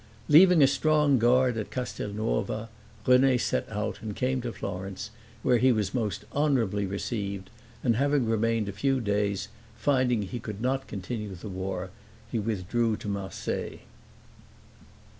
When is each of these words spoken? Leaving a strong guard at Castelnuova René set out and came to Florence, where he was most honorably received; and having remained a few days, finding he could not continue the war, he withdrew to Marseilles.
Leaving 0.27 0.63
a 0.63 0.65
strong 0.65 1.19
guard 1.19 1.57
at 1.57 1.69
Castelnuova 1.69 2.69
René 3.05 3.39
set 3.39 3.69
out 3.69 4.01
and 4.01 4.15
came 4.15 4.41
to 4.41 4.51
Florence, 4.51 5.11
where 5.43 5.59
he 5.59 5.71
was 5.71 5.93
most 5.93 6.25
honorably 6.31 6.87
received; 6.87 7.51
and 7.83 7.97
having 7.97 8.25
remained 8.27 8.67
a 8.67 8.71
few 8.73 8.99
days, 8.99 9.47
finding 9.77 10.23
he 10.23 10.39
could 10.39 10.59
not 10.59 10.87
continue 10.87 11.35
the 11.35 11.49
war, 11.49 11.91
he 12.31 12.39
withdrew 12.39 12.95
to 12.97 13.07
Marseilles. 13.07 13.81